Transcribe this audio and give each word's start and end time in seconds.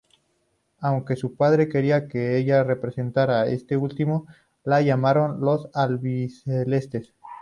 Aunque 0.79 1.15
su 1.15 1.35
padre 1.35 1.69
quería 1.69 2.07
que 2.07 2.35
ella 2.35 2.63
representara 2.63 3.41
a 3.41 3.45
este 3.45 3.77
último, 3.77 4.25
la 4.63 4.81
llamaron 4.81 5.41
los 5.41 5.69
"Albicelestes". 5.75 7.13